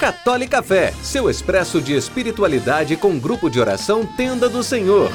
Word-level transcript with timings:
Católica 0.00 0.62
Fé, 0.62 0.92
seu 1.02 1.28
expresso 1.28 1.78
de 1.78 1.94
espiritualidade 1.94 2.96
com 2.96 3.18
grupo 3.18 3.50
de 3.50 3.60
oração 3.60 4.06
Tenda 4.06 4.48
do 4.48 4.62
Senhor. 4.62 5.10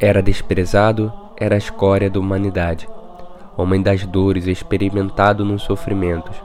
Era 0.00 0.22
desprezado, 0.22 1.12
era 1.36 1.56
a 1.56 1.58
escória 1.58 2.08
da 2.08 2.18
humanidade, 2.18 2.88
homem 3.54 3.82
das 3.82 4.06
dores, 4.06 4.46
experimentado 4.46 5.44
nos 5.44 5.62
sofrimentos. 5.62 6.36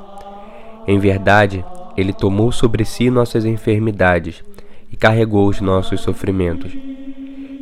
Em 0.85 0.99
verdade, 0.99 1.63
ele 1.95 2.11
tomou 2.11 2.51
sobre 2.51 2.83
si 2.83 3.09
nossas 3.09 3.45
enfermidades 3.45 4.43
e 4.91 4.97
carregou 4.97 5.47
os 5.47 5.61
nossos 5.61 6.01
sofrimentos. 6.01 6.75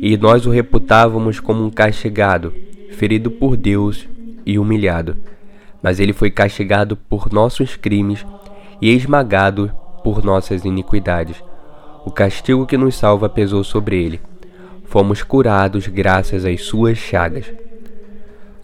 E 0.02 0.16
nós 0.16 0.46
o 0.46 0.50
reputávamos 0.50 1.40
como 1.40 1.62
um 1.62 1.68
castigado, 1.68 2.54
ferido 2.92 3.30
por 3.30 3.54
Deus 3.54 4.08
e 4.46 4.58
humilhado. 4.58 5.14
Mas 5.82 6.00
ele 6.00 6.14
foi 6.14 6.30
castigado 6.30 6.96
por 6.96 7.30
nossos 7.30 7.76
crimes 7.76 8.24
e 8.80 8.90
esmagado 8.90 9.70
por 10.02 10.24
nossas 10.24 10.64
iniquidades. 10.64 11.36
O 12.06 12.10
castigo 12.10 12.66
que 12.66 12.78
nos 12.78 12.94
salva 12.94 13.28
pesou 13.28 13.62
sobre 13.62 14.02
ele. 14.02 14.20
Fomos 14.86 15.22
curados 15.22 15.86
graças 15.86 16.46
às 16.46 16.62
suas 16.62 16.96
chagas. 16.96 17.52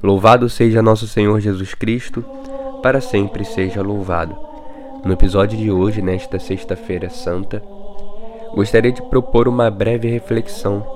Louvado 0.02 0.48
seja 0.48 0.80
nosso 0.80 1.06
Senhor 1.06 1.38
Jesus 1.40 1.74
Cristo, 1.74 2.24
para 2.82 3.02
sempre 3.02 3.44
seja 3.44 3.82
louvado. 3.82 4.34
No 5.04 5.12
episódio 5.12 5.58
de 5.58 5.70
hoje, 5.70 6.00
nesta 6.00 6.38
Sexta-feira 6.38 7.10
Santa, 7.10 7.62
gostaria 8.54 8.90
de 8.90 9.02
propor 9.02 9.46
uma 9.46 9.70
breve 9.70 10.08
reflexão 10.08 10.95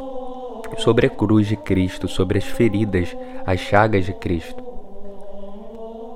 sobre 0.81 1.07
a 1.07 1.11
cruz 1.11 1.47
de 1.47 1.57
Cristo, 1.57 2.09
sobre 2.09 2.39
as 2.39 2.45
feridas, 2.45 3.15
as 3.47 3.61
chagas 3.61 4.07
de 4.07 4.13
Cristo. 4.15 4.63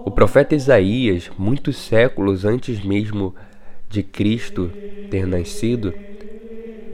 O 0.05 0.11
profeta 0.11 0.55
Isaías, 0.55 1.31
muitos 1.39 1.77
séculos 1.77 2.45
antes 2.45 2.85
mesmo 2.85 3.35
de 3.89 4.03
Cristo 4.03 4.71
ter 5.11 5.27
nascido, 5.27 5.95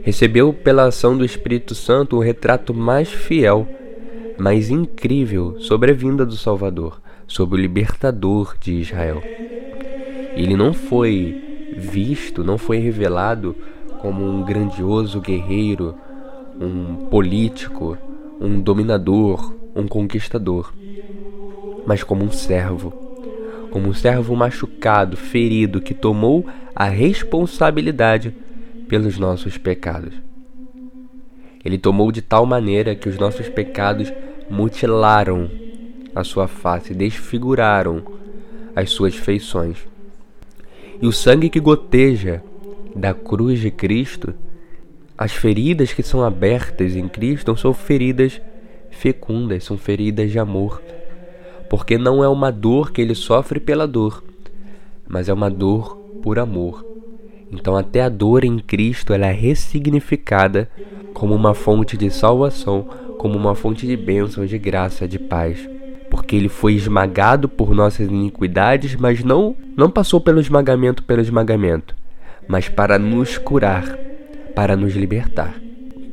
recebeu 0.01 0.53
pela 0.53 0.85
ação 0.85 1.17
do 1.17 1.25
Espírito 1.25 1.73
Santo 1.73 2.17
o 2.17 2.19
retrato 2.19 2.73
mais 2.73 3.09
fiel, 3.09 3.67
mais 4.37 4.69
incrível 4.69 5.59
sobre 5.59 5.91
a 5.91 5.93
vinda 5.93 6.25
do 6.25 6.35
Salvador, 6.35 7.01
sobre 7.27 7.59
o 7.59 7.61
libertador 7.61 8.55
de 8.59 8.73
Israel. 8.73 9.21
Ele 10.35 10.55
não 10.55 10.73
foi 10.73 11.73
visto, 11.77 12.43
não 12.43 12.57
foi 12.57 12.77
revelado 12.77 13.55
como 13.99 14.25
um 14.25 14.43
grandioso 14.43 15.21
guerreiro, 15.21 15.95
um 16.59 17.07
político, 17.07 17.97
um 18.39 18.59
dominador, 18.59 19.53
um 19.75 19.87
conquistador, 19.87 20.73
mas 21.85 22.03
como 22.03 22.23
um 22.23 22.31
servo, 22.31 22.91
como 23.71 23.89
um 23.89 23.93
servo 23.93 24.35
machucado, 24.35 25.15
ferido, 25.15 25.81
que 25.81 25.93
tomou 25.93 26.45
a 26.75 26.85
responsabilidade 26.85 28.35
pelos 28.87 29.17
nossos 29.17 29.57
pecados. 29.57 30.13
Ele 31.63 31.77
tomou 31.77 32.11
de 32.11 32.21
tal 32.21 32.45
maneira 32.45 32.95
que 32.95 33.07
os 33.07 33.17
nossos 33.17 33.47
pecados 33.47 34.11
mutilaram 34.49 35.49
a 36.13 36.23
sua 36.23 36.47
face, 36.47 36.93
desfiguraram 36.93 38.03
as 38.75 38.89
suas 38.89 39.15
feições. 39.15 39.77
E 41.01 41.07
o 41.07 41.11
sangue 41.11 41.49
que 41.49 41.59
goteja 41.59 42.43
da 42.95 43.13
cruz 43.13 43.59
de 43.59 43.71
Cristo, 43.71 44.33
as 45.21 45.33
feridas 45.33 45.93
que 45.93 46.01
são 46.01 46.23
abertas 46.23 46.95
em 46.95 47.07
Cristo 47.07 47.55
são 47.55 47.75
feridas 47.75 48.41
fecundas, 48.89 49.63
são 49.63 49.77
feridas 49.77 50.31
de 50.31 50.39
amor. 50.39 50.81
Porque 51.69 51.95
não 51.95 52.23
é 52.23 52.27
uma 52.27 52.51
dor 52.51 52.91
que 52.91 53.03
ele 53.03 53.13
sofre 53.13 53.59
pela 53.59 53.87
dor, 53.87 54.23
mas 55.07 55.29
é 55.29 55.33
uma 55.33 55.47
dor 55.47 55.95
por 56.23 56.39
amor. 56.39 56.83
Então 57.51 57.77
até 57.77 58.01
a 58.01 58.09
dor 58.09 58.43
em 58.43 58.57
Cristo 58.57 59.13
ela 59.13 59.27
é 59.27 59.31
ressignificada 59.31 60.67
como 61.13 61.35
uma 61.35 61.53
fonte 61.53 61.95
de 61.95 62.09
salvação, 62.09 62.89
como 63.19 63.37
uma 63.37 63.53
fonte 63.53 63.85
de 63.85 63.95
bênção, 63.95 64.43
de 64.43 64.57
graça, 64.57 65.07
de 65.07 65.19
paz 65.19 65.69
porque 66.09 66.35
ele 66.35 66.49
foi 66.49 66.73
esmagado 66.73 67.47
por 67.47 67.73
nossas 67.73 68.09
iniquidades, 68.09 68.95
mas 68.95 69.23
não 69.23 69.55
não 69.77 69.89
passou 69.89 70.19
pelo 70.19 70.41
esmagamento 70.41 71.03
pelo 71.03 71.21
esmagamento, 71.21 71.95
mas 72.49 72.67
para 72.67 72.99
nos 72.99 73.37
curar, 73.37 73.97
para 74.55 74.75
nos 74.75 74.93
libertar. 74.93 75.55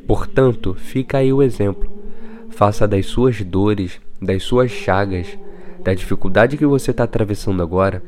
Portanto, 0.06 0.75
fica 0.75 1.19
aí 1.19 1.32
o 1.32 1.43
exemplo. 1.43 1.91
Faça 2.50 2.87
das 2.87 3.06
suas 3.06 3.43
dores, 3.43 4.00
das 4.21 4.43
suas 4.43 4.71
chagas, 4.71 5.38
da 5.84 5.94
dificuldade 5.94 6.56
que 6.56 6.66
você 6.66 6.91
está 6.91 7.04
atravessando 7.04 7.62
agora, 7.62 8.03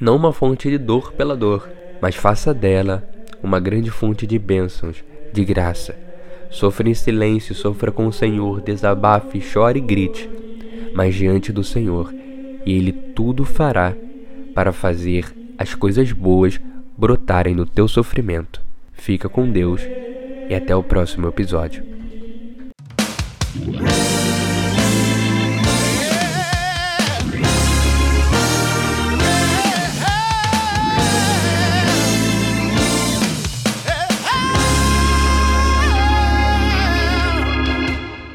não 0.00 0.16
uma 0.16 0.32
fonte 0.32 0.68
de 0.68 0.78
dor 0.78 1.12
pela 1.12 1.36
dor, 1.36 1.68
mas 2.00 2.14
faça 2.14 2.52
dela 2.52 3.08
uma 3.42 3.60
grande 3.60 3.90
fonte 3.90 4.26
de 4.26 4.38
bênçãos, 4.38 5.04
de 5.32 5.44
graça. 5.44 5.94
Sofra 6.50 6.88
em 6.88 6.94
silêncio, 6.94 7.54
sofra 7.54 7.90
com 7.90 8.06
o 8.06 8.12
Senhor, 8.12 8.60
desabafe, 8.60 9.40
chore 9.40 9.78
e 9.78 9.82
grite 9.82 10.28
mas 10.94 11.16
diante 11.16 11.52
do 11.52 11.64
Senhor, 11.64 12.14
e 12.64 12.72
Ele 12.72 12.92
tudo 12.92 13.44
fará 13.44 13.94
para 14.54 14.72
fazer 14.72 15.26
as 15.58 15.74
coisas 15.74 16.12
boas 16.12 16.60
brotarem 16.96 17.54
no 17.54 17.66
teu 17.66 17.88
sofrimento. 17.88 18.62
Fica 18.94 19.28
com 19.28 19.50
Deus 19.50 19.82
e 20.48 20.54
até 20.54 20.74
o 20.74 20.82
próximo 20.82 21.28
episódio. 21.28 21.84